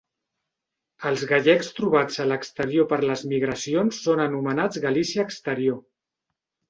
[1.09, 5.79] Els gallecs trobats a l'exterior per les migracions són anomenats Galícia exterior.